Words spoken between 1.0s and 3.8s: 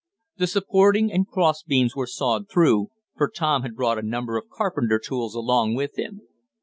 and cross beams were sawed through, for Tom had